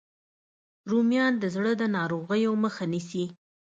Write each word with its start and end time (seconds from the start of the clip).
رومیان 0.89 1.33
د 1.39 1.43
زړه 1.55 1.71
د 1.81 1.83
ناروغیو 1.97 2.51
مخه 2.63 2.83
نیسي 2.93 3.25